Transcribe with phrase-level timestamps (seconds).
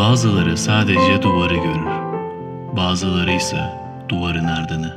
[0.00, 1.86] Bazıları sadece duvarı görür.
[2.76, 3.56] Bazıları ise
[4.08, 4.96] duvarın ardını.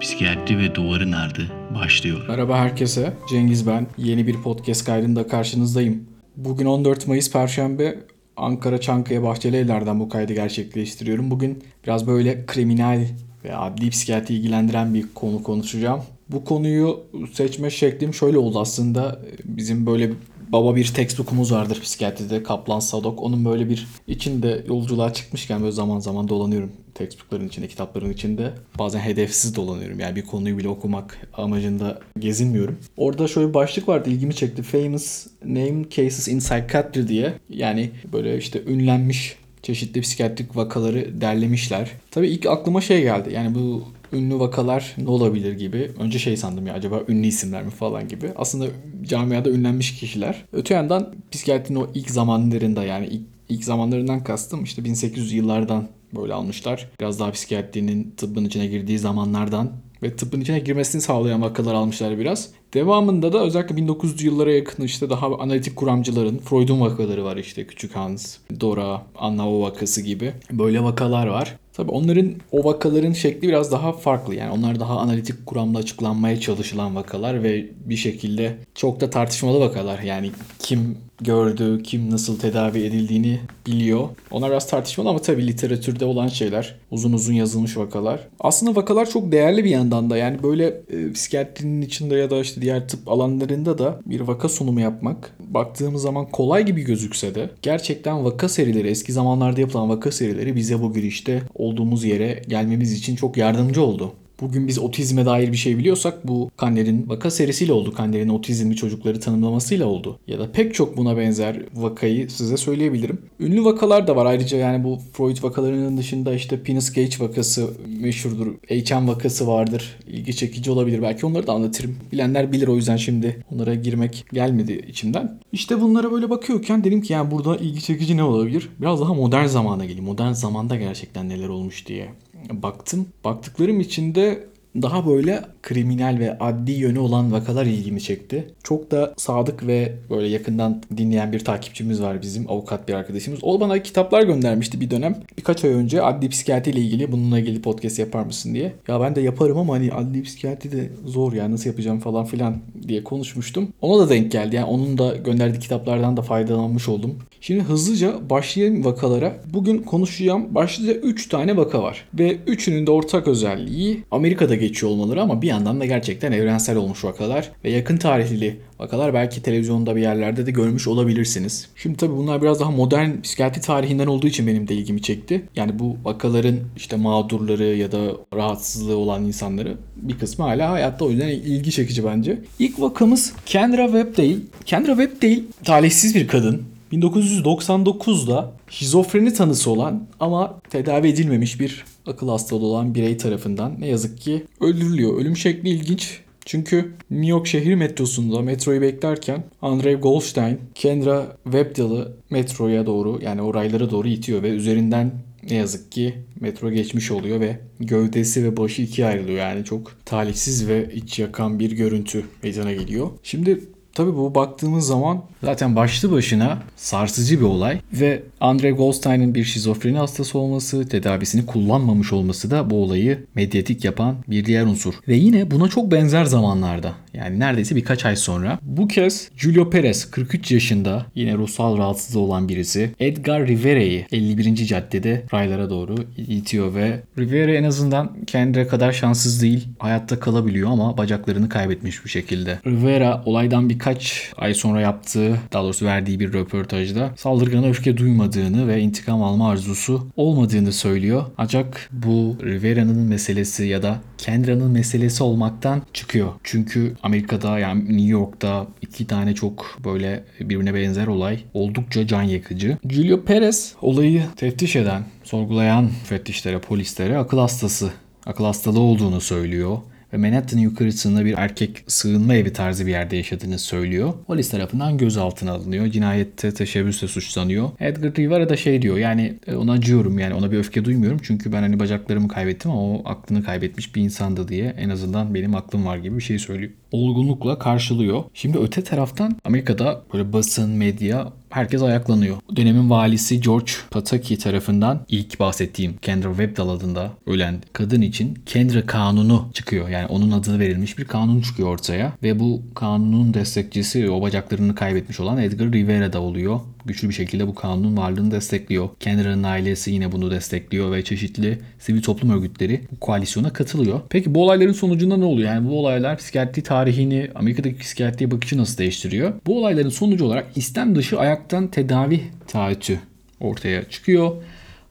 [0.00, 1.42] Psikiyatri ve duvarın ardı
[1.74, 2.24] başlıyor.
[2.28, 3.12] Merhaba herkese.
[3.30, 3.86] Cengiz ben.
[3.98, 6.04] Yeni bir podcast kaydında karşınızdayım.
[6.36, 7.98] Bugün 14 Mayıs Perşembe.
[8.36, 11.30] Ankara Çankaya Bahçeli Evler'den bu kaydı gerçekleştiriyorum.
[11.30, 13.00] Bugün biraz böyle kriminal
[13.44, 16.02] ve adli psikiyatri ilgilendiren bir konu konuşacağım.
[16.28, 17.00] Bu konuyu
[17.32, 19.20] seçme şeklim şöyle oldu aslında.
[19.44, 20.10] Bizim böyle
[20.54, 23.22] baba bir textbook'umuz vardır psikiyatride Kaplan Sadok.
[23.22, 28.52] Onun böyle bir içinde yolculuğa çıkmışken böyle zaman zaman dolanıyorum textbook'ların içinde, kitapların içinde.
[28.78, 30.00] Bazen hedefsiz dolanıyorum.
[30.00, 32.78] Yani bir konuyu bile okumak amacında gezinmiyorum.
[32.96, 34.62] Orada şöyle bir başlık vardı ilgimi çekti.
[34.62, 37.32] Famous Name Cases in Psychiatry diye.
[37.50, 41.90] Yani böyle işte ünlenmiş çeşitli psikiyatrik vakaları derlemişler.
[42.10, 43.32] Tabii ilk aklıma şey geldi.
[43.32, 45.90] Yani bu ünlü vakalar ne olabilir gibi.
[45.98, 48.30] Önce şey sandım ya acaba ünlü isimler mi falan gibi.
[48.36, 48.66] Aslında
[49.02, 50.44] camiada ünlenmiş kişiler.
[50.52, 56.34] Öte yandan psikiyatrinin o ilk zamanlarında yani ilk, ilk zamanlarından kastım işte 1800 yıllardan böyle
[56.34, 56.90] almışlar.
[57.00, 62.50] Biraz daha psikiyatrinin tıbbın içine girdiği zamanlardan ve tıbbın içine girmesini sağlayan vakalar almışlar biraz.
[62.74, 67.96] Devamında da özellikle 1900 yıllara yakın işte daha analitik kuramcıların Freud'un vakaları var işte Küçük
[67.96, 71.56] Hans, Dora, Anna o vakası gibi böyle vakalar var.
[71.72, 74.34] Tabi onların o vakaların şekli biraz daha farklı.
[74.34, 79.98] Yani onlar daha analitik kuramla açıklanmaya çalışılan vakalar ve bir şekilde çok da tartışmalı vakalar.
[79.98, 84.08] Yani kim gördü, kim nasıl tedavi edildiğini biliyor.
[84.30, 86.74] Onlar biraz tartışmalı ama tabii literatürde olan şeyler.
[86.90, 88.20] Uzun uzun yazılmış vakalar.
[88.40, 90.16] Aslında vakalar çok değerli bir yandan da.
[90.16, 94.80] Yani böyle e, psikiyatrinin içinde ya da işte diğer tıp alanlarında da bir vaka sunumu
[94.80, 100.56] yapmak baktığımız zaman kolay gibi gözükse de gerçekten vaka serileri, eski zamanlarda yapılan vaka serileri
[100.56, 104.12] bize bu girişte olduğumuz yere gelmemiz için çok yardımcı oldu.
[104.40, 107.94] Bugün biz otizme dair bir şey biliyorsak bu Kanner'in vaka serisiyle oldu.
[107.94, 110.18] Kanner'in otizmli çocukları tanımlamasıyla oldu.
[110.26, 113.18] Ya da pek çok buna benzer vakayı size söyleyebilirim.
[113.40, 118.46] Ünlü vakalar da var ayrıca yani bu Freud vakalarının dışında işte Penis Gage vakası meşhurdur.
[118.46, 119.96] HM vakası vardır.
[120.06, 121.02] İlgi çekici olabilir.
[121.02, 121.96] Belki onları da anlatırım.
[122.12, 125.38] Bilenler bilir o yüzden şimdi onlara girmek gelmedi içimden.
[125.52, 128.68] İşte bunlara böyle bakıyorken dedim ki yani burada ilgi çekici ne olabilir?
[128.80, 130.04] Biraz daha modern zamana geleyim.
[130.04, 132.08] Modern zamanda gerçekten neler olmuş diye
[132.50, 133.08] baktım.
[133.24, 134.46] Baktıklarım içinde
[134.82, 138.44] daha böyle kriminal ve adli yönü olan vakalar ilgimi çekti.
[138.62, 143.40] Çok da sadık ve böyle yakından dinleyen bir takipçimiz var bizim avukat bir arkadaşımız.
[143.42, 145.16] O bana kitaplar göndermişti bir dönem.
[145.38, 148.72] Birkaç ay önce adli psikiyatri ile ilgili bununla ilgili podcast yapar mısın diye.
[148.88, 152.56] Ya ben de yaparım ama hani adli psikiyatri de zor ya nasıl yapacağım falan filan
[152.88, 153.68] diye konuşmuştum.
[153.80, 154.56] Ona da denk geldi.
[154.56, 157.14] Yani onun da gönderdiği kitaplardan da faydalanmış oldum.
[157.40, 159.36] Şimdi hızlıca başlayalım vakalara.
[159.54, 162.04] Bugün konuşacağım başlıca 3 tane vaka var.
[162.14, 167.04] Ve üçünün de ortak özelliği Amerika'da geçiyor olmaları ama bir yandan da gerçekten evrensel olmuş
[167.04, 171.68] vakalar ve yakın tarihli vakalar belki televizyonda bir yerlerde de görmüş olabilirsiniz.
[171.76, 175.44] Şimdi tabii bunlar biraz daha modern psikiyatri tarihinden olduğu için benim de ilgimi çekti.
[175.56, 177.98] Yani bu vakaların işte mağdurları ya da
[178.34, 182.38] rahatsızlığı olan insanları bir kısmı hala hayatta o yüzden ilgi çekici bence.
[182.58, 184.36] İlk vakamız Kendra Webdale.
[184.64, 186.62] Kendra Webdale talihsiz bir kadın.
[186.92, 194.18] 1999'da şizofreni tanısı olan ama tedavi edilmemiş bir akıl hastalığı olan birey tarafından ne yazık
[194.18, 195.16] ki öldürülüyor.
[195.20, 196.20] Ölüm şekli ilginç.
[196.46, 203.54] Çünkü New York şehir metrosunda metroyu beklerken Andrei Goldstein Kendra Webdale'ı metroya doğru yani o
[203.54, 205.12] raylara doğru itiyor ve üzerinden
[205.50, 209.38] ne yazık ki metro geçmiş oluyor ve gövdesi ve başı ikiye ayrılıyor.
[209.38, 213.10] Yani çok talihsiz ve iç yakan bir görüntü meydana geliyor.
[213.22, 213.60] Şimdi
[213.94, 219.98] Tabii bu baktığımız zaman zaten başlı başına sarsıcı bir olay ve Andre Goldstein'in bir şizofreni
[219.98, 224.94] hastası olması, tedavisini kullanmamış olması da bu olayı medyatik yapan bir diğer unsur.
[225.08, 230.10] Ve yine buna çok benzer zamanlarda yani neredeyse birkaç ay sonra bu kez Julio Perez
[230.10, 234.54] 43 yaşında yine ruhsal rahatsızlığı olan birisi Edgar Rivera'yı 51.
[234.54, 239.68] caddede raylara doğru itiyor ve Rivera en azından kendine kadar şanssız değil.
[239.78, 242.58] Hayatta kalabiliyor ama bacaklarını kaybetmiş bir şekilde.
[242.66, 248.80] Rivera olaydan birkaç ay sonra yaptığı daha doğrusu verdiği bir röportajda saldırgana öfke duymadığını ve
[248.80, 251.24] intikam alma arzusu olmadığını söylüyor.
[251.38, 256.32] Ancak bu Rivera'nın meselesi ya da Kendra'nın meselesi olmaktan çıkıyor.
[256.44, 262.78] Çünkü Amerika'da yani New York'ta iki tane çok böyle birbirine benzer olay oldukça can yakıcı.
[262.90, 267.90] Julio Perez olayı teftiş eden, sorgulayan müfettişlere, polislere akıl hastası,
[268.26, 269.78] akıl hastalığı olduğunu söylüyor
[270.14, 274.14] ve Manhattan yukarısında bir erkek sığınma evi tarzı bir yerde yaşadığını söylüyor.
[274.26, 275.86] Polis tarafından gözaltına alınıyor.
[275.86, 277.70] Cinayette teşebbüsle suçlanıyor.
[277.80, 281.18] Edgar Rivera da şey diyor yani e, ona acıyorum yani ona bir öfke duymuyorum.
[281.22, 285.54] Çünkü ben hani bacaklarımı kaybettim ama o aklını kaybetmiş bir insandı diye en azından benim
[285.54, 286.72] aklım var gibi bir şey söylüyor.
[286.94, 288.24] Olgunlukla karşılıyor.
[288.34, 292.36] Şimdi öte taraftan Amerika'da böyle basın, medya herkes ayaklanıyor.
[292.56, 299.48] Dönemin valisi George Pataki tarafından ilk bahsettiğim Kendra Webdal adında ölen kadın için Kendra Kanunu
[299.52, 299.88] çıkıyor.
[299.88, 302.12] Yani onun adını verilmiş bir kanun çıkıyor ortaya.
[302.22, 306.60] Ve bu kanunun destekçisi o bacaklarını kaybetmiş olan Edgar Rivera da oluyor.
[306.86, 308.88] Güçlü bir şekilde bu kanunun varlığını destekliyor.
[309.00, 314.00] Kendra'nın ailesi yine bunu destekliyor ve çeşitli sivil toplum örgütleri bu koalisyona katılıyor.
[314.10, 315.48] Peki bu olayların sonucunda ne oluyor?
[315.48, 319.32] Yani bu olaylar psikiyatri tarihini, Amerika'daki psikiyatriye bakışı nasıl değiştiriyor?
[319.46, 323.00] Bu olayların sonucu olarak istem dışı ayaktan tedavi taahhütü
[323.40, 324.32] ortaya çıkıyor.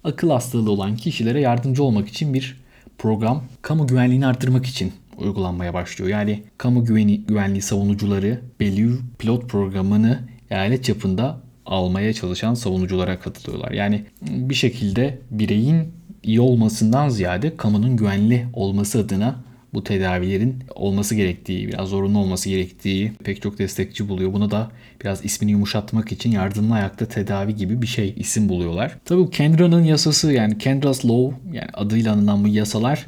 [0.03, 2.57] Akıl hastalığı olan kişilere yardımcı olmak için bir
[2.97, 6.09] program kamu güvenliğini arttırmak için uygulanmaya başlıyor.
[6.09, 8.89] Yani kamu güveni, güvenliği savunucuları belli
[9.19, 10.19] pilot programını
[10.49, 13.71] eyalet çapında almaya çalışan savunuculara katılıyorlar.
[13.71, 15.93] Yani bir şekilde bireyin
[16.23, 19.35] iyi olmasından ziyade kamunun güvenli olması adına
[19.73, 24.33] bu tedavilerin olması gerektiği, biraz zorunlu olması gerektiği pek çok destekçi buluyor.
[24.33, 24.71] Buna da
[25.01, 28.97] biraz ismini yumuşatmak için yardımlı ayakta tedavi gibi bir şey isim buluyorlar.
[29.05, 33.05] Tabii Kendra'nın yasası yani Kendra's Law yani adıyla anılan bu yasalar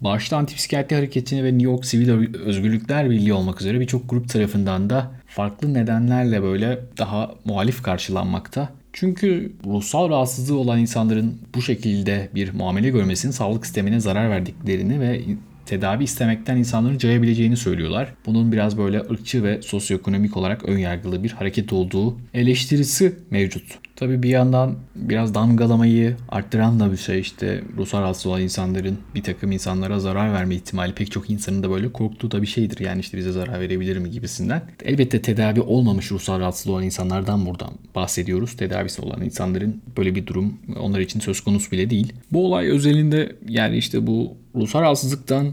[0.00, 5.10] başta antipsikiyatri hareketini ve New York Sivil Özgürlükler Birliği olmak üzere birçok grup tarafından da
[5.38, 8.68] farklı nedenlerle böyle daha muhalif karşılanmakta.
[8.92, 15.20] Çünkü ruhsal rahatsızlığı olan insanların bu şekilde bir muamele görmesinin sağlık sistemine zarar verdiklerini ve
[15.68, 18.14] tedavi istemekten insanların cayabileceğini söylüyorlar.
[18.26, 23.78] Bunun biraz böyle ırkçı ve sosyoekonomik olarak önyargılı bir hareket olduğu eleştirisi mevcut.
[23.96, 29.22] Tabi bir yandan biraz damgalamayı arttıran da bir şey işte ruhsal rahatsız olan insanların bir
[29.22, 32.78] takım insanlara zarar verme ihtimali pek çok insanın da böyle korktuğu da bir şeydir.
[32.80, 34.62] Yani işte bize zarar verebilir mi gibisinden.
[34.84, 38.56] Elbette tedavi olmamış ruhsal rahatsız olan insanlardan buradan bahsediyoruz.
[38.56, 42.12] Tedavisi olan insanların böyle bir durum onlar için söz konusu bile değil.
[42.32, 45.52] Bu olay özelinde yani işte bu ruhsal rahatsızlıktan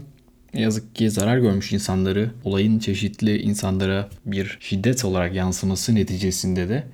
[0.54, 6.86] yazık ki zarar görmüş insanları olayın çeşitli insanlara bir şiddet olarak yansıması neticesinde de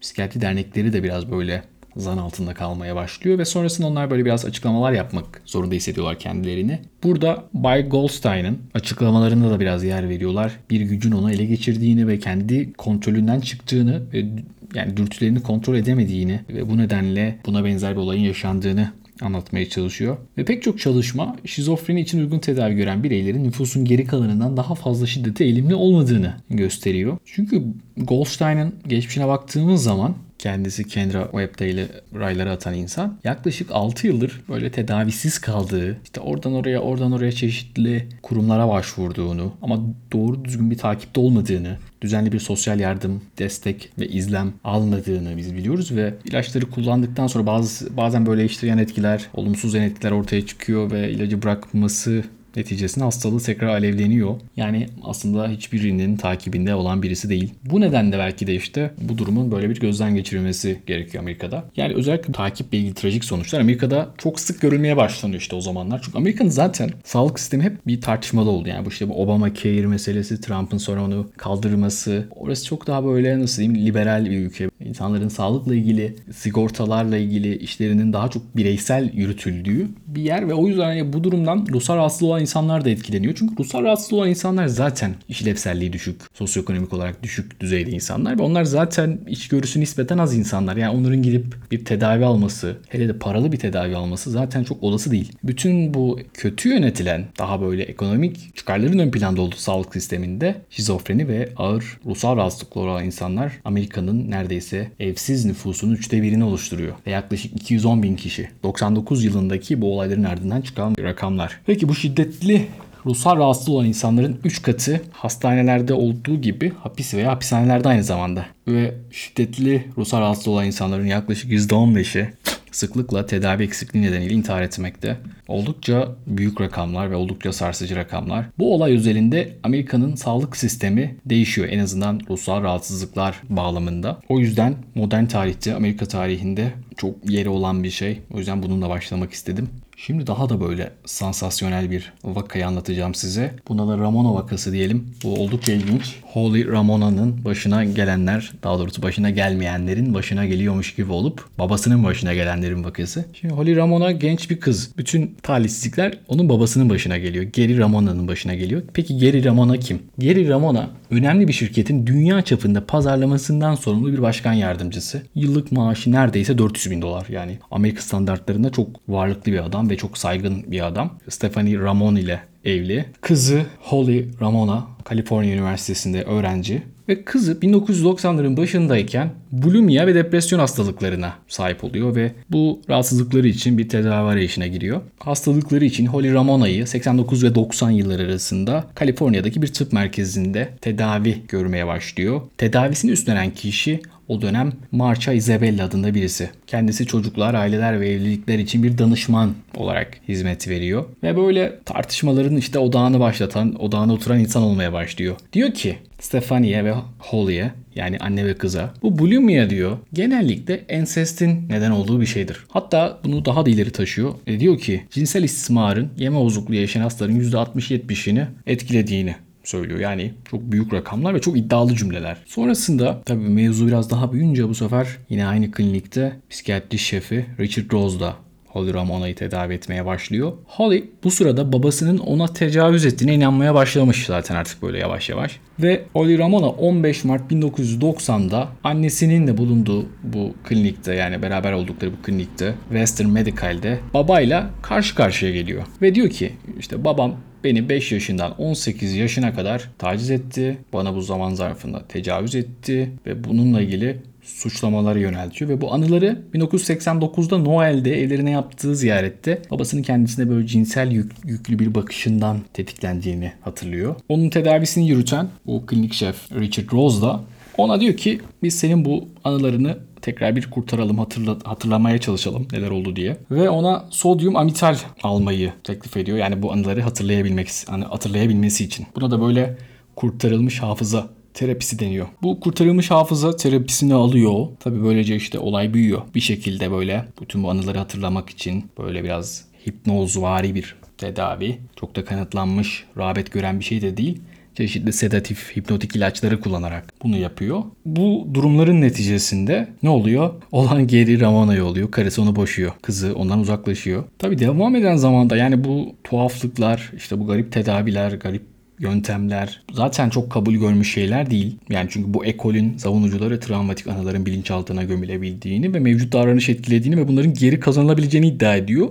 [0.00, 1.62] psikiyatri dernekleri de biraz böyle
[1.96, 6.78] zan altında kalmaya başlıyor ve sonrasında onlar böyle biraz açıklamalar yapmak zorunda hissediyorlar kendilerini.
[7.02, 10.52] Burada Bay Goldstein'ın açıklamalarında da biraz yer veriyorlar.
[10.70, 14.26] Bir gücün onu ele geçirdiğini ve kendi kontrolünden çıktığını ve
[14.74, 20.16] yani dürtülerini kontrol edemediğini ve bu nedenle buna benzer bir olayın yaşandığını anlatmaya çalışıyor.
[20.38, 25.06] Ve pek çok çalışma şizofreni için uygun tedavi gören bireylerin nüfusun geri kalanından daha fazla
[25.06, 27.18] şiddete eğilimli olmadığını gösteriyor.
[27.24, 27.62] Çünkü
[27.96, 33.18] Goldstein'ın geçmişine baktığımız zaman kendisi Kendra Web'de ile rayları atan insan.
[33.24, 39.80] Yaklaşık 6 yıldır böyle tedavisiz kaldığı, işte oradan oraya oradan oraya çeşitli kurumlara başvurduğunu ama
[40.12, 45.96] doğru düzgün bir takipte olmadığını, düzenli bir sosyal yardım, destek ve izlem almadığını biz biliyoruz
[45.96, 50.90] ve ilaçları kullandıktan sonra bazı bazen böyle işte yan etkiler, olumsuz yan etkiler ortaya çıkıyor
[50.90, 52.24] ve ilacı bırakması
[52.56, 54.40] Neticesinde hastalığı tekrar alevleniyor.
[54.56, 57.54] Yani aslında hiçbirinin takibinde olan birisi değil.
[57.64, 61.64] Bu nedenle belki de işte bu durumun böyle bir gözden geçirilmesi gerekiyor Amerika'da.
[61.76, 66.02] Yani özellikle takiple ilgili trajik sonuçlar Amerika'da çok sık görülmeye başlanıyor işte o zamanlar.
[66.04, 68.68] Çünkü Amerika'nın zaten sağlık sistemi hep bir tartışmalı oldu.
[68.68, 72.28] Yani bu işte bu Obama Care meselesi, Trump'ın sonra onu kaldırması.
[72.30, 74.69] Orası çok daha böyle nasıl diyeyim liberal bir ülke.
[74.84, 80.92] İnsanların sağlıkla ilgili, sigortalarla ilgili işlerinin daha çok bireysel yürütüldüğü bir yer ve o yüzden
[80.92, 83.34] yani bu durumdan ruhsal rahatsızlığı olan insanlar da etkileniyor.
[83.38, 88.64] Çünkü ruhsal rahatsızlığı olan insanlar zaten işlevselliği düşük, sosyoekonomik olarak düşük düzeyde insanlar ve onlar
[88.64, 90.76] zaten içgörüsü nispeten az insanlar.
[90.76, 95.10] Yani onların gidip bir tedavi alması, hele de paralı bir tedavi alması zaten çok olası
[95.10, 95.32] değil.
[95.44, 101.48] Bütün bu kötü yönetilen, daha böyle ekonomik çıkarların ön planda olduğu sağlık sisteminde şizofreni ve
[101.56, 104.69] ağır ruhsal rahatsızlıkları olan insanlar Amerika'nın neredeyse
[105.00, 106.92] evsiz nüfusunun üçte birini oluşturuyor.
[107.06, 108.48] Ve yaklaşık 210 bin kişi.
[108.62, 111.60] 99 yılındaki bu olayların ardından çıkan rakamlar.
[111.66, 112.66] Peki bu şiddetli
[113.06, 118.46] ruhsal rahatsız olan insanların 3 katı hastanelerde olduğu gibi hapis veya hapishanelerde aynı zamanda.
[118.68, 122.32] Ve şiddetli ruhsal rahatsız olan insanların yaklaşık %15'i
[122.72, 125.16] sıklıkla tedavi eksikliği nedeniyle intihar etmekte.
[125.48, 128.46] Oldukça büyük rakamlar ve oldukça sarsıcı rakamlar.
[128.58, 134.20] Bu olay özelinde Amerika'nın sağlık sistemi değişiyor en azından ruhsal rahatsızlıklar bağlamında.
[134.28, 138.20] O yüzden modern tarihte Amerika tarihinde çok yeri olan bir şey.
[138.34, 139.68] O yüzden bununla başlamak istedim.
[140.06, 143.54] Şimdi daha da böyle sansasyonel bir vakayı anlatacağım size.
[143.68, 145.06] Buna da Ramona vakası diyelim.
[145.24, 146.16] Bu oldukça ilginç.
[146.22, 152.84] Holy Ramona'nın başına gelenler, daha doğrusu başına gelmeyenlerin başına geliyormuş gibi olup babasının başına gelenlerin
[152.84, 153.24] vakası.
[153.40, 154.90] Şimdi Holy Ramona genç bir kız.
[154.98, 157.44] Bütün talihsizlikler onun babasının başına geliyor.
[157.44, 158.82] Geri Ramona'nın başına geliyor.
[158.92, 160.02] Peki Geri Ramona kim?
[160.18, 165.22] Geri Ramona önemli bir şirketin dünya çapında pazarlamasından sorumlu bir başkan yardımcısı.
[165.34, 167.26] Yıllık maaşı neredeyse 400 bin dolar.
[167.28, 171.18] Yani Amerika standartlarında çok varlıklı bir adam ve çok saygın bir adam.
[171.28, 173.04] Stephanie Ramon ile evli.
[173.20, 181.84] Kızı Holly Ramona Kaliforniya Üniversitesi'nde öğrenci ve kızı 1990'ların başındayken bulimia ve depresyon hastalıklarına sahip
[181.84, 185.00] oluyor ve bu rahatsızlıkları için bir tedavi arayışına giriyor.
[185.18, 191.86] Hastalıkları için Holly Ramona'yı 89 ve 90 yılları arasında Kaliforniya'daki bir tıp merkezinde tedavi görmeye
[191.86, 192.40] başlıyor.
[192.58, 196.50] Tedavisini üstlenen kişi o dönem Marcia Isabella adında birisi.
[196.66, 201.04] Kendisi çocuklar, aileler ve evlilikler için bir danışman olarak hizmet veriyor.
[201.22, 205.36] Ve böyle tartışmaların işte odağını başlatan, odağına oturan insan olmaya başlıyor.
[205.52, 211.90] Diyor ki Stefani'ye ve Holly'e yani anne ve kıza bu bulimia diyor genellikle ensestin neden
[211.90, 212.64] olduğu bir şeydir.
[212.68, 214.34] Hatta bunu daha da ileri taşıyor.
[214.46, 219.34] E diyor ki cinsel istismarın yeme bozukluğu yaşayan hastaların %60-70'ini etkilediğini
[219.70, 220.00] söylüyor.
[220.00, 222.36] Yani çok büyük rakamlar ve çok iddialı cümleler.
[222.46, 228.20] Sonrasında tabii mevzu biraz daha büyüyünce bu sefer yine aynı klinikte psikiyatri şefi Richard Rose
[228.20, 228.34] da
[228.72, 230.52] Holly Ramona'yı tedavi etmeye başlıyor.
[230.66, 235.60] Holly bu sırada babasının ona tecavüz ettiğine inanmaya başlamış zaten artık böyle yavaş yavaş.
[235.78, 242.22] Ve Holly Ramona 15 Mart 1990'da annesinin de bulunduğu bu klinikte yani beraber oldukları bu
[242.22, 245.82] klinikte Western Medical'de babayla karşı karşıya geliyor.
[246.02, 250.78] Ve diyor ki işte babam Beni 5 yaşından 18 yaşına kadar taciz etti.
[250.92, 254.18] Bana bu zaman zarfında tecavüz etti ve bununla ilgili
[254.50, 261.32] suçlamaları yöneltiyor ve bu anıları 1989'da Noel'de evlerine yaptığı ziyarette babasının kendisine böyle cinsel yük,
[261.44, 264.14] yüklü bir bakışından tetiklendiğini hatırlıyor.
[264.28, 267.40] Onun tedavisini yürüten bu klinik şef Richard Rose da
[267.76, 273.16] ona diyor ki biz senin bu anılarını tekrar bir kurtaralım, hatırla, hatırlamaya çalışalım neler oldu
[273.16, 273.36] diye.
[273.50, 276.38] Ve ona sodyum amital almayı teklif ediyor.
[276.38, 279.06] Yani bu anıları hatırlayabilmek, hani hatırlayabilmesi için.
[279.16, 279.76] Buna da böyle
[280.16, 281.28] kurtarılmış hafıza
[281.60, 282.26] terapisi deniyor.
[282.42, 284.66] Bu kurtarılmış hafıza terapisini alıyor.
[284.80, 286.22] Tabi böylece işte olay büyüyor.
[286.34, 291.78] Bir şekilde böyle bütün bu anıları hatırlamak için böyle biraz hipnozvari bir tedavi.
[291.96, 294.40] Çok da kanıtlanmış, rağbet gören bir şey de değil
[294.74, 297.82] çeşitli sedatif, hipnotik ilaçları kullanarak bunu yapıyor.
[298.04, 300.50] Bu durumların neticesinde ne oluyor?
[300.72, 302.10] Olan geri Ramona'ya oluyor.
[302.10, 302.92] Karısı onu boşuyor.
[303.02, 304.24] Kızı ondan uzaklaşıyor.
[304.38, 308.62] Tabi devam eden zamanda yani bu tuhaflıklar, işte bu garip tedaviler, garip
[309.00, 311.76] yöntemler zaten çok kabul görmüş şeyler değil.
[311.88, 317.54] Yani çünkü bu ekolün savunucuları travmatik anıların bilinçaltına gömülebildiğini ve mevcut davranış etkilediğini ve bunların
[317.54, 319.08] geri kazanılabileceğini iddia ediyor.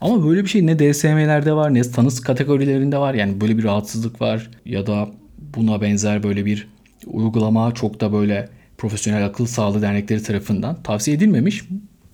[0.00, 3.14] Ama böyle bir şey ne DSM'lerde var ne tanıs kategorilerinde var.
[3.14, 5.08] Yani böyle bir rahatsızlık var ya da
[5.56, 6.68] buna benzer böyle bir
[7.06, 8.48] uygulama çok da böyle
[8.78, 11.64] profesyonel akıl sağlığı dernekleri tarafından tavsiye edilmemiş.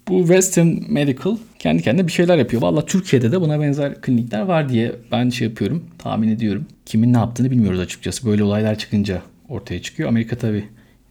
[0.08, 2.62] Bu Western Medical kendi kendine bir şeyler yapıyor.
[2.62, 6.66] Valla Türkiye'de de buna benzer klinikler var diye ben şey yapıyorum, tahmin ediyorum.
[6.86, 8.26] Kimin ne yaptığını bilmiyoruz açıkçası.
[8.26, 10.08] Böyle olaylar çıkınca ortaya çıkıyor.
[10.08, 10.64] Amerika tabii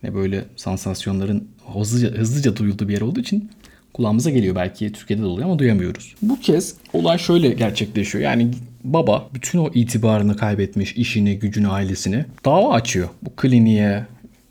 [0.04, 3.50] yine böyle sansasyonların hızlıca, hızlıca duyulduğu bir yer olduğu için
[3.94, 4.56] kulağımıza geliyor.
[4.56, 6.16] Belki Türkiye'de de oluyor ama duyamıyoruz.
[6.22, 8.24] Bu kez olay şöyle gerçekleşiyor.
[8.24, 8.52] Yani
[8.84, 13.10] baba bütün o itibarını kaybetmiş, işini, gücünü, ailesini dava açıyor.
[13.22, 14.06] Bu kliniğe,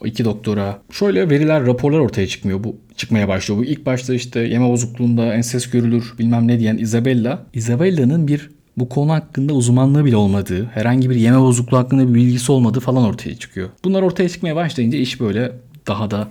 [0.06, 0.78] iki doktora.
[0.90, 2.64] Şöyle veriler, raporlar ortaya çıkmıyor.
[2.64, 3.60] Bu çıkmaya başlıyor.
[3.60, 7.46] Bu ilk başta işte yeme bozukluğunda enses görülür bilmem ne diyen Isabella.
[7.54, 12.52] Isabella'nın bir bu konu hakkında uzmanlığı bile olmadığı, herhangi bir yeme bozukluğu hakkında bir bilgisi
[12.52, 13.68] olmadığı falan ortaya çıkıyor.
[13.84, 15.52] Bunlar ortaya çıkmaya başlayınca iş böyle
[15.86, 16.28] daha da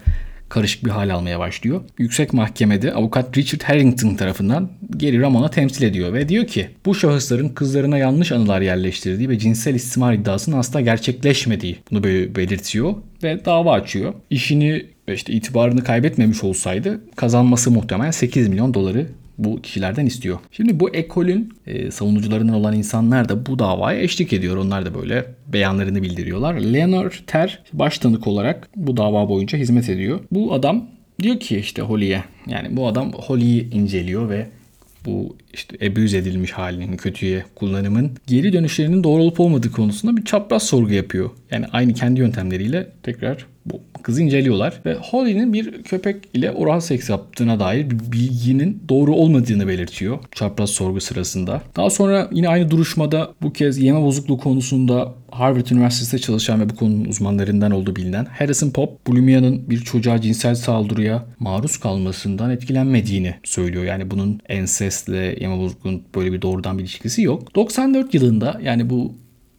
[0.55, 1.81] karışık bir hal almaya başlıyor.
[1.97, 7.49] Yüksek Mahkemede avukat Richard Harrington tarafından Gary Ramon'a temsil ediyor ve diyor ki bu şahısların
[7.49, 12.93] kızlarına yanlış anılar yerleştirdiği ve cinsel istismar iddiasının asla gerçekleşmediği bunu belirtiyor
[13.23, 14.13] ve dava açıyor.
[14.29, 20.39] İşini işte itibarını kaybetmemiş olsaydı kazanması muhtemelen 8 milyon doları bu kişilerden istiyor.
[20.51, 24.57] Şimdi bu ekolün e, savunucularından olan insanlar da bu davaya eşlik ediyor.
[24.57, 26.53] Onlar da böyle beyanlarını bildiriyorlar.
[26.53, 30.19] Leonard Ter baş olarak bu dava boyunca hizmet ediyor.
[30.31, 30.85] Bu adam
[31.21, 34.47] diyor ki işte Holly'e yani bu adam Holly'yi inceliyor ve
[35.05, 40.63] bu işte abuse edilmiş halinin, kötüye kullanımın geri dönüşlerinin doğru olup olmadığı konusunda bir çapraz
[40.63, 41.29] sorgu yapıyor.
[41.51, 43.45] Yani aynı kendi yöntemleriyle tekrar
[44.05, 49.67] kızı inceliyorlar ve Holly'nin bir köpek ile oral seks yaptığına dair bir bilginin doğru olmadığını
[49.67, 51.61] belirtiyor çapraz sorgu sırasında.
[51.75, 56.75] Daha sonra yine aynı duruşmada bu kez yeme bozukluğu konusunda Harvard Üniversitesi'nde çalışan ve bu
[56.75, 63.83] konunun uzmanlarından olduğu bilinen Harrison Pop, bulimia'nın bir çocuğa cinsel saldırıya maruz kalmasından etkilenmediğini söylüyor.
[63.83, 67.55] Yani bunun ensestle yeme bozukluğunun böyle bir doğrudan bir ilişkisi yok.
[67.55, 69.13] 94 yılında yani bu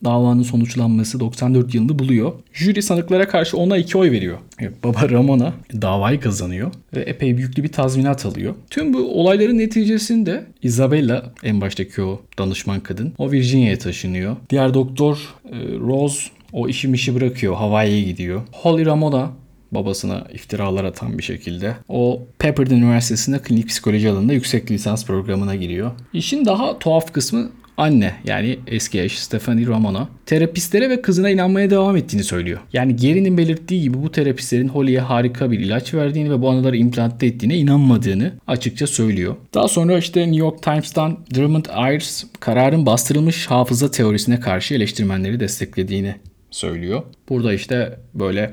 [0.04, 2.32] davanın sonuçlanması 94 yılını buluyor.
[2.52, 4.38] Jüri sanıklara karşı ona iki oy veriyor.
[4.58, 8.54] Evet, baba Ramona davayı kazanıyor ve epey büyüklü bir tazminat alıyor.
[8.70, 14.36] Tüm bu olayların neticesinde Isabella en baştaki o danışman kadın o Virginia'ya taşınıyor.
[14.50, 16.20] Diğer doktor e, Rose
[16.52, 17.54] o işi mişi bırakıyor.
[17.54, 18.42] Hawaii'ye gidiyor.
[18.52, 19.30] Holly Ramona
[19.72, 21.76] babasına iftiralar atan bir şekilde.
[21.88, 25.90] O Pepperdine Üniversitesi'nde klinik psikoloji alanında yüksek lisans programına giriyor.
[26.12, 31.96] İşin daha tuhaf kısmı anne yani eski eş Stephanie Ramona terapistlere ve kızına inanmaya devam
[31.96, 32.60] ettiğini söylüyor.
[32.72, 37.26] Yani Gary'nin belirttiği gibi bu terapistlerin Holly'e harika bir ilaç verdiğini ve bu anıları implantte
[37.26, 39.36] ettiğine inanmadığını açıkça söylüyor.
[39.54, 46.14] Daha sonra işte New York Times'tan Drummond Ayers kararın bastırılmış hafıza teorisine karşı eleştirmenleri desteklediğini
[46.50, 47.02] söylüyor.
[47.28, 48.52] Burada işte böyle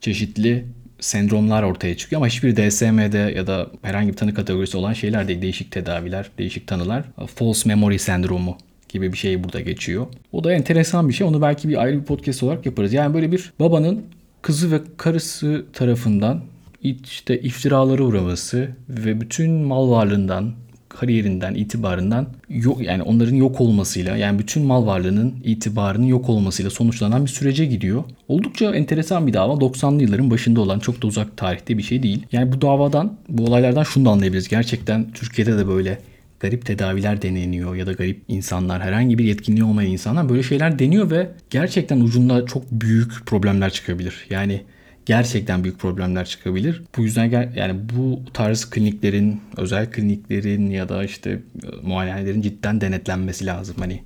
[0.00, 0.64] çeşitli
[1.02, 5.42] sendromlar ortaya çıkıyor ama hiçbir DSM'de ya da herhangi bir tanı kategorisi olan şeyler değil.
[5.42, 7.04] Değişik tedaviler, değişik tanılar.
[7.34, 10.06] False memory sendromu gibi bir şey burada geçiyor.
[10.32, 11.26] O da enteresan bir şey.
[11.26, 12.92] Onu belki bir ayrı bir podcast olarak yaparız.
[12.92, 14.02] Yani böyle bir babanın
[14.42, 16.40] kızı ve karısı tarafından
[16.82, 20.52] işte iftiraları uğraması ve bütün mal varlığından
[20.92, 27.24] kariyerinden, itibarından yok yani onların yok olmasıyla yani bütün mal varlığının itibarının yok olmasıyla sonuçlanan
[27.24, 28.04] bir sürece gidiyor.
[28.28, 29.52] Oldukça enteresan bir dava.
[29.52, 32.26] 90'lı yılların başında olan çok da uzak tarihte bir şey değil.
[32.32, 34.48] Yani bu davadan, bu olaylardan şunu da anlayabiliriz.
[34.48, 35.98] Gerçekten Türkiye'de de böyle
[36.40, 41.10] garip tedaviler deneniyor ya da garip insanlar, herhangi bir yetkinliği olmayan insanlar böyle şeyler deniyor
[41.10, 44.26] ve gerçekten ucunda çok büyük problemler çıkabilir.
[44.30, 44.62] Yani
[45.06, 46.82] gerçekten büyük problemler çıkabilir.
[46.96, 53.46] Bu yüzden yani bu tarz kliniklerin, özel kliniklerin ya da işte e, muayenehanelerin cidden denetlenmesi
[53.46, 53.76] lazım.
[53.78, 54.02] Hani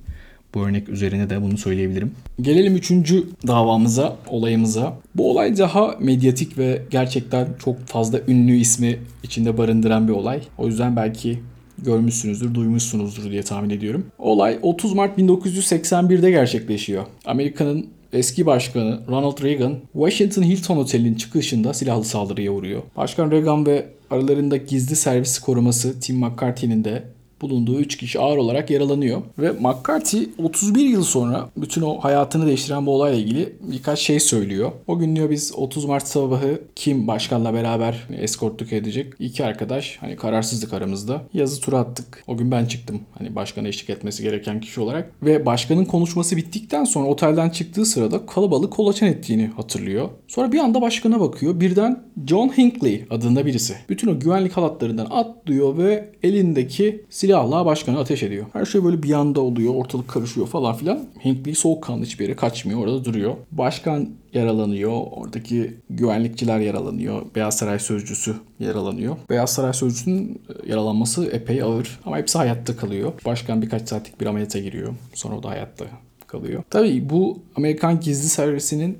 [0.53, 2.11] bu örnek üzerine de bunu söyleyebilirim.
[2.41, 4.97] Gelelim üçüncü davamıza, olayımıza.
[5.15, 10.41] Bu olay daha medyatik ve gerçekten çok fazla ünlü ismi içinde barındıran bir olay.
[10.57, 11.39] O yüzden belki
[11.77, 14.05] görmüşsünüzdür, duymuşsunuzdur diye tahmin ediyorum.
[14.17, 17.05] Olay 30 Mart 1981'de gerçekleşiyor.
[17.25, 22.81] Amerika'nın eski başkanı Ronald Reagan Washington Hilton Oteli'nin çıkışında silahlı saldırıya uğruyor.
[22.97, 27.03] Başkan Reagan ve aralarında gizli servis koruması Tim McCarthy'nin de
[27.41, 29.21] bulunduğu 3 kişi ağır olarak yaralanıyor.
[29.39, 34.71] Ve McCarthy 31 yıl sonra bütün o hayatını değiştiren bu olayla ilgili birkaç şey söylüyor.
[34.87, 39.13] O gün diyor biz 30 Mart sabahı kim başkanla beraber eskortluk edecek?
[39.19, 41.21] İki arkadaş hani kararsızlık aramızda.
[41.33, 42.23] Yazı tura attık.
[42.27, 43.01] O gün ben çıktım.
[43.17, 45.11] Hani başkana eşlik etmesi gereken kişi olarak.
[45.23, 50.09] Ve başkanın konuşması bittikten sonra otelden çıktığı sırada kalabalık kolaçan ettiğini hatırlıyor.
[50.27, 51.59] Sonra bir anda başkana bakıyor.
[51.59, 53.75] Birden John Hinckley adında birisi.
[53.89, 58.45] Bütün o güvenlik halatlarından atlıyor ve elindeki silahla başkanı ateş ediyor.
[58.53, 60.99] Her şey böyle bir anda oluyor, ortalık karışıyor falan filan.
[61.25, 63.33] Hinckley soğukkanlı hiçbir yere kaçmıyor, orada duruyor.
[63.51, 69.15] Başkan yaralanıyor, oradaki güvenlikçiler yaralanıyor, Beyaz Saray Sözcüsü yaralanıyor.
[69.29, 73.13] Beyaz Saray Sözcüsü'nün e, yaralanması epey ağır ama hepsi hayatta kalıyor.
[73.25, 75.85] Başkan birkaç saatlik bir ameliyata giriyor, sonra o da hayatta
[76.27, 76.63] kalıyor.
[76.69, 78.97] Tabii bu Amerikan gizli servisinin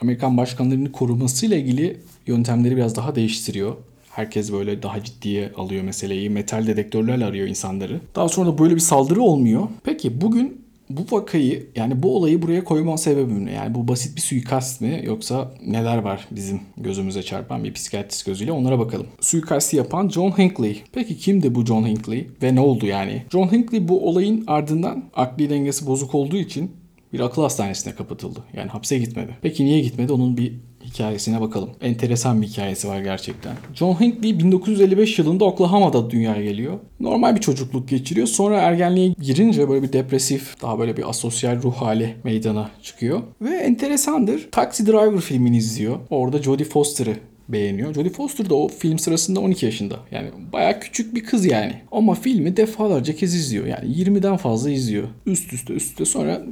[0.00, 3.74] Amerikan başkanlarını korumasıyla ilgili yöntemleri biraz daha değiştiriyor.
[4.20, 6.30] Herkes böyle daha ciddiye alıyor meseleyi.
[6.30, 8.00] Metal dedektörlerle arıyor insanları.
[8.14, 9.68] Daha sonra da böyle bir saldırı olmuyor.
[9.84, 13.52] Peki bugün bu vakayı yani bu olayı buraya koyma sebebim ne?
[13.52, 18.52] Yani bu basit bir suikast mi yoksa neler var bizim gözümüze çarpan bir psikiyatrist gözüyle
[18.52, 19.06] onlara bakalım.
[19.20, 20.82] Suikasti yapan John Hinckley.
[20.92, 23.22] Peki kimdi bu John Hinckley ve ne oldu yani?
[23.32, 26.70] John Hinckley bu olayın ardından akli dengesi bozuk olduğu için
[27.12, 28.44] bir akıl hastanesine kapatıldı.
[28.56, 29.36] Yani hapse gitmedi.
[29.42, 30.12] Peki niye gitmedi?
[30.12, 30.52] Onun bir
[30.94, 31.70] hikayesine bakalım.
[31.80, 33.52] Enteresan bir hikayesi var gerçekten.
[33.74, 36.78] John Hinckley 1955 yılında Oklahoma'da dünyaya geliyor.
[37.00, 38.26] Normal bir çocukluk geçiriyor.
[38.26, 43.22] Sonra ergenliğe girince böyle bir depresif, daha böyle bir asosyal ruh hali meydana çıkıyor.
[43.40, 44.48] Ve enteresandır.
[44.52, 45.96] Taxi Driver filmini izliyor.
[46.10, 47.16] Orada Jodie Foster'ı
[47.48, 47.94] beğeniyor.
[47.94, 49.96] Jodie Foster da o film sırasında 12 yaşında.
[50.10, 51.74] Yani baya küçük bir kız yani.
[51.92, 53.66] Ama filmi defalarca kez izliyor.
[53.66, 55.08] Yani 20'den fazla izliyor.
[55.26, 56.42] Üst üste üst üste sonra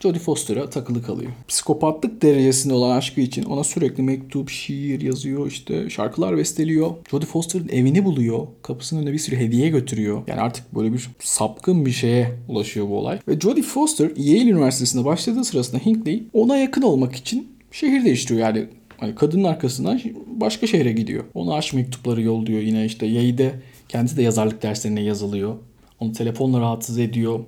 [0.00, 1.30] Jodie Foster'a takılı kalıyor.
[1.48, 6.90] Psikopatlık derecesinde olan aşkı için ona sürekli mektup, şiir yazıyor, işte şarkılar besteliyor.
[7.10, 8.46] Jodie Foster'ın evini buluyor.
[8.62, 10.22] Kapısının önüne bir sürü hediye götürüyor.
[10.26, 13.18] Yani artık böyle bir sapkın bir şeye ulaşıyor bu olay.
[13.28, 18.46] Ve Jodie Foster Yale Üniversitesi'nde başladığı sırasında Hinckley ona yakın olmak için şehir değiştiriyor.
[18.46, 18.66] Yani
[19.00, 21.24] Hani kadının arkasından başka şehre gidiyor.
[21.34, 23.54] Ona aşk mektupları yolluyor yine işte Yale'de
[23.88, 25.56] kendisi de yazarlık derslerine yazılıyor.
[26.00, 27.40] Onu telefonla rahatsız ediyor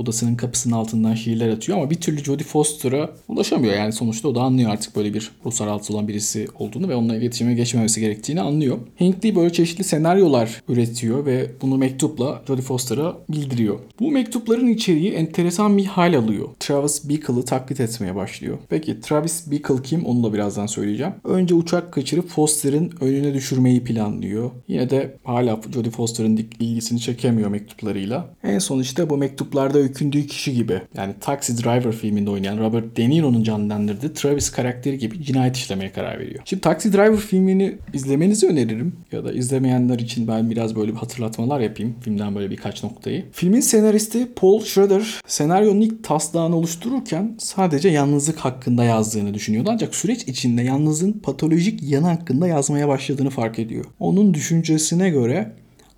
[0.00, 3.74] odasının kapısının altından şiirler atıyor ama bir türlü Jodie Foster'a ulaşamıyor.
[3.74, 7.16] Yani sonuçta o da anlıyor artık böyle bir ruhsal rahatsız olan birisi olduğunu ve onunla
[7.16, 8.78] iletişime geçmemesi gerektiğini anlıyor.
[9.00, 13.78] Hinckley böyle çeşitli senaryolar üretiyor ve bunu mektupla Jodie Foster'a bildiriyor.
[14.00, 16.48] Bu mektupların içeriği enteresan bir hal alıyor.
[16.60, 18.58] Travis Bickle'ı taklit etmeye başlıyor.
[18.68, 21.12] Peki Travis Bickle kim onu da birazdan söyleyeceğim.
[21.24, 24.50] Önce uçak kaçırıp Foster'ın önüne düşürmeyi planlıyor.
[24.68, 28.34] Yine de hala Jodie Foster'ın ilgisini çekemiyor mektuplarıyla.
[28.44, 30.80] En son işte bu mektuplarda öykündüğü kişi gibi.
[30.96, 36.18] Yani Taxi Driver filminde oynayan Robert De Niro'nun canlandırdığı Travis karakteri gibi cinayet işlemeye karar
[36.18, 36.42] veriyor.
[36.44, 38.92] Şimdi Taxi Driver filmini izlemenizi öneririm.
[39.12, 41.94] Ya da izlemeyenler için ben biraz böyle bir hatırlatmalar yapayım.
[42.00, 43.24] Filmden böyle birkaç noktayı.
[43.32, 49.70] Filmin senaristi Paul Schrader senaryonun ilk taslağını oluştururken sadece yalnızlık hakkında yazdığını düşünüyordu.
[49.72, 53.84] Ancak süreç içinde yalnızlığın patolojik yanı hakkında yazmaya başladığını fark ediyor.
[53.98, 55.52] Onun düşüncesine göre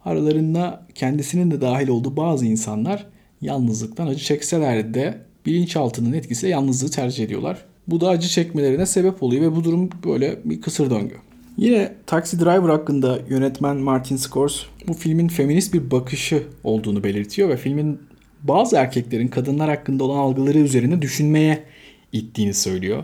[0.05, 3.07] aralarında kendisinin de dahil olduğu bazı insanlar
[3.43, 7.65] yalnızlıktan acı çekseler de bilinçaltının etkisiyle yalnızlığı tercih ediyorlar.
[7.89, 11.15] Bu da acı çekmelerine sebep oluyor ve bu durum böyle bir kısır döngü.
[11.57, 17.57] Yine Taxi Driver hakkında yönetmen Martin Scorsese bu filmin feminist bir bakışı olduğunu belirtiyor ve
[17.57, 18.01] filmin
[18.43, 21.65] bazı erkeklerin kadınlar hakkında olan algıları üzerine düşünmeye
[22.13, 23.03] ittiğini söylüyor.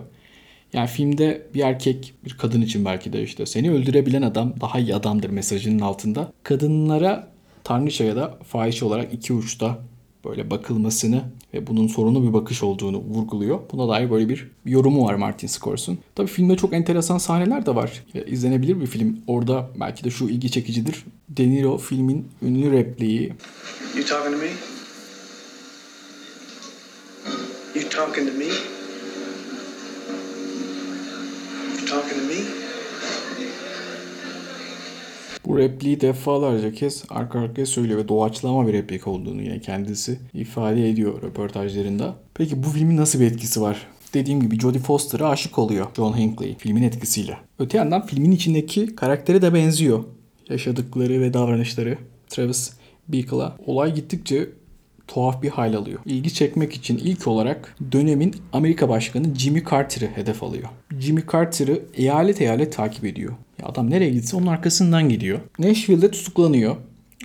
[0.72, 4.94] Yani filmde bir erkek bir kadın için belki de işte seni öldürebilen adam daha iyi
[4.94, 6.33] adamdır mesajının altında.
[6.42, 7.29] Kadınlara
[7.64, 9.79] tanrıça ya da fahiş olarak iki uçta
[10.24, 13.59] böyle bakılmasını ve bunun sorunlu bir bakış olduğunu vurguluyor.
[13.72, 15.98] Buna dair böyle bir yorumu var Martin Scorsese'un.
[16.14, 18.04] Tabii filmde çok enteresan sahneler de var.
[18.26, 19.18] İzlenebilir bir film.
[19.26, 21.04] Orada belki de şu ilgi çekicidir.
[21.28, 23.33] De Niro filmin ünlü repliği
[23.96, 24.50] You talking to me?
[27.74, 28.44] You talking to me?
[31.78, 32.58] You talking to me?
[35.48, 40.90] Bu repliği defalarca kez arka arkaya söylüyor ve doğaçlama bir replik olduğunu yine kendisi ifade
[40.90, 42.16] ediyor röportajlarında.
[42.34, 43.87] Peki bu filmin nasıl bir etkisi var?
[44.14, 47.37] Dediğim gibi Jodie Foster'a aşık oluyor John Hinckley filmin etkisiyle.
[47.58, 50.04] Öte yandan filmin içindeki karakteri de benziyor.
[50.48, 52.72] Yaşadıkları ve davranışları Travis
[53.08, 53.56] Bickle'a.
[53.66, 54.48] Olay gittikçe
[55.09, 56.01] tuhaf bir hal alıyor.
[56.07, 60.68] İlgi çekmek için ilk olarak dönemin Amerika Başkanı Jimmy Carter'ı hedef alıyor.
[61.01, 63.33] Jimmy Carter'ı eyalet eyalet takip ediyor.
[63.62, 65.40] Ya adam nereye gitse onun arkasından gidiyor.
[65.59, 66.77] Nashville'de tutuklanıyor.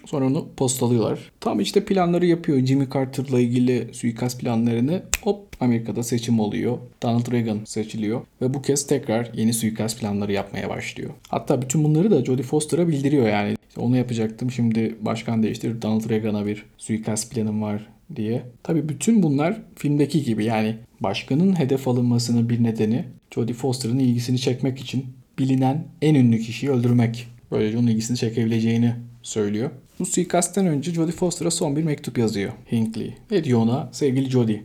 [0.05, 1.19] Sonra onu postalıyorlar.
[1.39, 2.65] Tam işte planları yapıyor.
[2.65, 5.03] Jimmy Carter'la ilgili suikast planlarını.
[5.21, 6.77] Hop Amerika'da seçim oluyor.
[7.03, 8.21] Donald Reagan seçiliyor.
[8.41, 11.09] Ve bu kez tekrar yeni suikast planları yapmaya başlıyor.
[11.27, 13.55] Hatta bütün bunları da Jodie Foster'a bildiriyor yani.
[13.73, 18.43] İşte onu yapacaktım şimdi başkan değiştir Donald Reagan'a bir suikast planım var diye.
[18.63, 23.05] Tabii bütün bunlar filmdeki gibi yani başkanın hedef alınmasının bir nedeni
[23.35, 25.05] Jodie Foster'ın ilgisini çekmek için
[25.39, 27.27] bilinen en ünlü kişiyi öldürmek.
[27.51, 29.69] Böylece onun ilgisini çekebileceğini söylüyor.
[29.99, 33.13] Bu suikastten önce Jodie Foster'a son bir mektup yazıyor Hinckley.
[33.31, 33.89] Ne diyor ona?
[33.91, 34.63] Sevgili Jodie,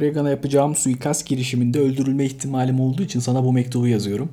[0.00, 4.28] Reagan'a yapacağım suikast girişiminde öldürülme ihtimalim olduğu için sana bu mektubu yazıyorum.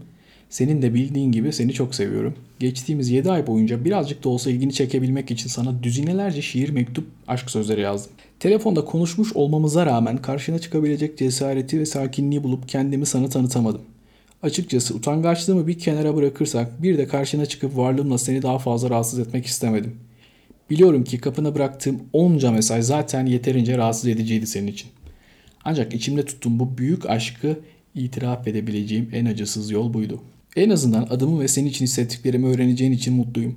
[0.51, 2.35] Senin de bildiğin gibi seni çok seviyorum.
[2.59, 7.49] Geçtiğimiz 7 ay boyunca birazcık da olsa ilgini çekebilmek için sana düzinelerce şiir, mektup, aşk
[7.49, 8.11] sözleri yazdım.
[8.39, 13.81] Telefonda konuşmuş olmamıza rağmen karşına çıkabilecek cesareti ve sakinliği bulup kendimi sana tanıtamadım.
[14.43, 19.45] Açıkçası utangaçlığımı bir kenara bırakırsak bir de karşına çıkıp varlığımla seni daha fazla rahatsız etmek
[19.45, 19.95] istemedim.
[20.69, 24.89] Biliyorum ki kapına bıraktığım onca mesaj zaten yeterince rahatsız ediciydi senin için.
[25.63, 27.59] Ancak içimde tuttuğum bu büyük aşkı
[27.95, 30.21] itiraf edebileceğim en acısız yol buydu.
[30.55, 33.55] En azından adımı ve senin için hissettiklerimi öğreneceğin için mutluyum.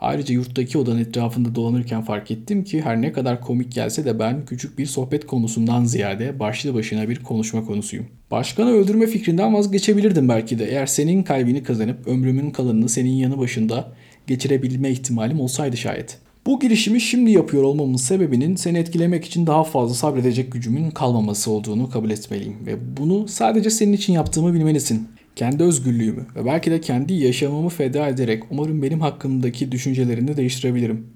[0.00, 4.44] Ayrıca yurttaki odanın etrafında dolanırken fark ettim ki her ne kadar komik gelse de ben
[4.44, 8.06] küçük bir sohbet konusundan ziyade başlı başına bir konuşma konusuyum.
[8.30, 13.92] Başkanı öldürme fikrinden vazgeçebilirdim belki de eğer senin kalbini kazanıp ömrümün kalanını senin yanı başında
[14.26, 16.18] geçirebilme ihtimalim olsaydı şayet.
[16.46, 21.90] Bu girişimi şimdi yapıyor olmamın sebebinin seni etkilemek için daha fazla sabredecek gücümün kalmaması olduğunu
[21.90, 25.08] kabul etmeliyim ve bunu sadece senin için yaptığımı bilmelisin.
[25.36, 31.06] Kendi özgürlüğümü ve belki de kendi yaşamımı feda ederek umarım benim hakkımdaki düşüncelerini değiştirebilirim.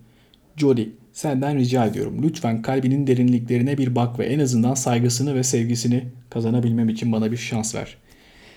[0.57, 2.23] Jody, senden rica ediyorum.
[2.23, 7.37] Lütfen kalbinin derinliklerine bir bak ve en azından saygısını ve sevgisini kazanabilmem için bana bir
[7.37, 7.97] şans ver.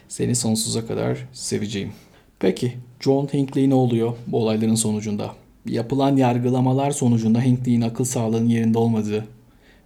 [0.08, 1.92] Seni sonsuza kadar seveceğim.
[2.40, 5.36] Peki, John Hinckley ne oluyor bu olayların sonucunda?
[5.66, 9.26] Yapılan yargılamalar sonucunda Hinckley'in akıl sağlığının yerinde olmadığı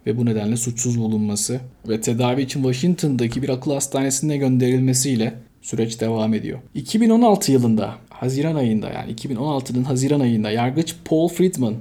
[0.06, 6.34] ve bu nedenle suçsuz bulunması ve tedavi için Washington'daki bir akıl hastanesine gönderilmesiyle süreç devam
[6.34, 6.58] ediyor.
[6.74, 11.74] 2016 yılında Haziran ayında yani 2016'nın Haziran ayında yargıç Paul Friedman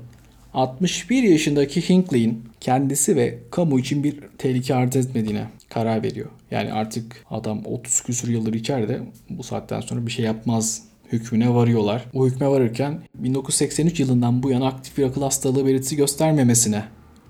[0.54, 6.30] 61 yaşındaki Hinckley'in kendisi ve kamu için bir tehlike arz etmediğine karar veriyor.
[6.52, 12.06] Yani artık adam 30 küsur yıldır içeride bu saatten sonra bir şey yapmaz hükmüne varıyorlar.
[12.14, 16.84] O hükme varırken 1983 yılından bu yana aktif bir akıl hastalığı belirtisi göstermemesine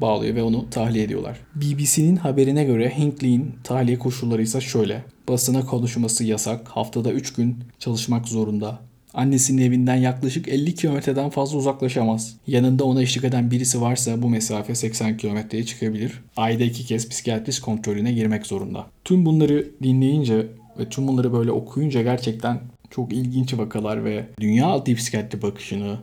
[0.03, 1.37] bağlıyor ve onu tahliye ediyorlar.
[1.55, 5.03] BBC'nin haberine göre Hinckley'in tahliye koşulları ise şöyle.
[5.29, 8.79] Basına konuşması yasak, haftada 3 gün çalışmak zorunda.
[9.13, 12.35] Annesinin evinden yaklaşık 50 kilometreden fazla uzaklaşamaz.
[12.47, 16.11] Yanında ona eşlik eden birisi varsa bu mesafe 80 kilometreye çıkabilir.
[16.37, 18.87] Ayda iki kez psikiyatrist kontrolüne girmek zorunda.
[19.05, 20.47] Tüm bunları dinleyince
[20.79, 25.97] ve tüm bunları böyle okuyunca gerçekten çok ilginç vakalar ve dünya altı psikiyatri bakışını,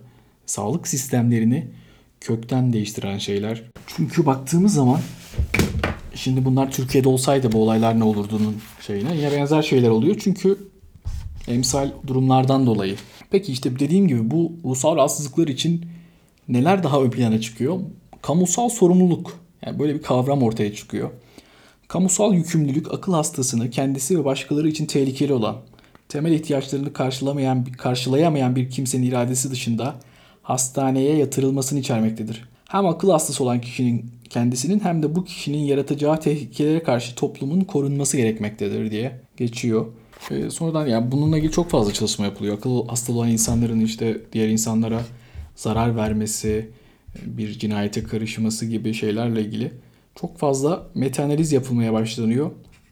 [0.47, 1.67] sağlık sistemlerini
[2.21, 3.63] kökten değiştiren şeyler.
[3.87, 5.01] Çünkü baktığımız zaman
[6.15, 8.57] şimdi bunlar Türkiye'de olsaydı bu olaylar ne olurdu'nun
[8.87, 10.17] şeyine yine benzer şeyler oluyor.
[10.21, 10.59] Çünkü
[11.49, 12.97] emsal durumlardan dolayı.
[13.31, 15.87] Peki işte dediğim gibi bu ruhsal rahatsızlıklar için
[16.49, 17.81] neler daha ön plana çıkıyor?
[18.23, 19.41] Kamusal sorumluluk.
[19.67, 21.11] Yani böyle bir kavram ortaya çıkıyor.
[21.89, 25.57] Kamusal yükümlülük akıl hastasını kendisi ve başkaları için tehlikeli olan,
[26.09, 29.95] temel ihtiyaçlarını karşılamayan, karşılayamayan bir kimsenin iradesi dışında
[30.51, 32.49] hastaneye yatırılmasını içermektedir.
[32.69, 38.17] hem akıl hastası olan kişinin kendisinin hem de bu kişinin yaratacağı tehlikelere karşı toplumun korunması
[38.17, 39.87] gerekmektedir diye geçiyor.
[40.31, 42.59] Ee, sonradan yani bununla ilgili çok fazla çalışma yapılıyor.
[42.59, 45.01] Akıl hastalığı olan insanların işte diğer insanlara
[45.57, 46.71] zarar vermesi,
[47.27, 49.73] bir cinayete karışması gibi şeylerle ilgili
[50.15, 52.51] çok fazla metaanaliz yapılmaya başlanıyor.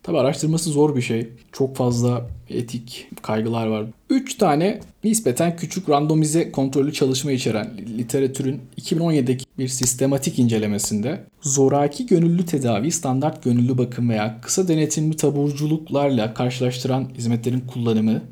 [0.09, 1.29] Tabi araştırması zor bir şey.
[1.53, 3.87] Çok fazla etik kaygılar var.
[4.11, 12.47] 3 tane nispeten küçük randomize kontrollü çalışma içeren literatürün 2017'deki bir sistematik incelemesinde zoraki gönüllü
[12.47, 18.23] tedavi, standart gönüllü bakım veya kısa denetimli taburculuklarla karşılaştıran hizmetlerin kullanımı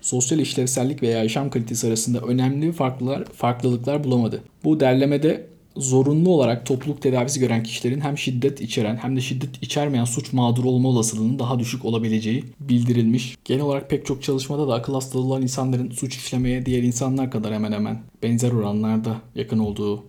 [0.00, 4.42] sosyal işlevsellik veya yaşam kalitesi arasında önemli farklılar, farklılıklar bulamadı.
[4.64, 10.04] Bu derlemede zorunlu olarak topluluk tedavisi gören kişilerin hem şiddet içeren hem de şiddet içermeyen
[10.04, 13.36] suç mağduru olma olasılığının daha düşük olabileceği bildirilmiş.
[13.44, 17.54] Genel olarak pek çok çalışmada da akıl hastalığı olan insanların suç işlemeye diğer insanlar kadar
[17.54, 20.04] hemen hemen benzer oranlarda yakın olduğu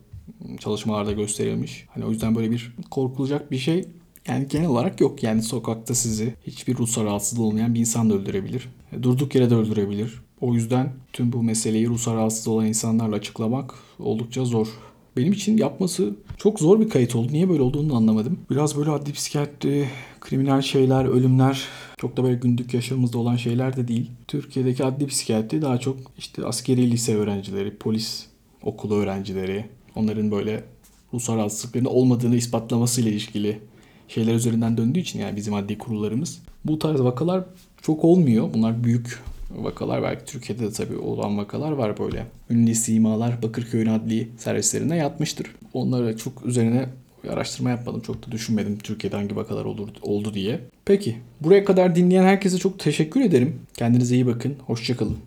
[0.60, 1.86] çalışmalarda gösterilmiş.
[1.90, 3.86] Hani o yüzden böyle bir korkulacak bir şey
[4.28, 5.24] yani genel olarak yok.
[5.24, 8.70] Yani sokakta sizi hiçbir ruhsal rahatsızlığı olmayan bir insan da öldürebilir.
[9.02, 10.14] Durduk yere de öldürebilir.
[10.42, 14.68] O yüzden tüm bu meseleyi ruhsal rahatsız olan insanlarla açıklamak oldukça zor.
[15.18, 17.28] Benim için yapması çok zor bir kayıt oldu.
[17.32, 18.40] Niye böyle olduğunu anlamadım.
[18.50, 19.88] Biraz böyle adli psikiyatri,
[20.22, 21.64] kriminal şeyler, ölümler
[21.98, 24.12] çok da böyle günlük yaşamımızda olan şeyler de değil.
[24.28, 28.26] Türkiye'deki adli psikiyatri daha çok işte askeri lise öğrencileri, polis
[28.64, 30.64] okulu öğrencileri, onların böyle
[31.14, 33.60] ruhsal rahatsızlıklarının olmadığını ispatlamasıyla ilişkili
[34.08, 36.42] şeyler üzerinden döndüğü için yani bizim adli kurullarımız.
[36.66, 37.44] Bu tarz vakalar
[37.82, 38.54] çok olmuyor.
[38.54, 39.20] Bunlar büyük
[39.58, 40.04] vakalar.
[40.04, 42.26] Belki Türkiye'de de tabii olan vakalar var böyle.
[42.50, 45.48] Ünlü simalar Bakırköy'ün adli servislerine yatmıştır.
[45.74, 46.86] Onlara çok üzerine
[47.30, 48.02] araştırma yapmadım.
[48.02, 50.60] Çok da düşünmedim Türkiye'de hangi vakalar olur, oldu diye.
[50.86, 53.60] Peki buraya kadar dinleyen herkese çok teşekkür ederim.
[53.74, 54.56] Kendinize iyi bakın.
[54.66, 55.18] Hoşçakalın.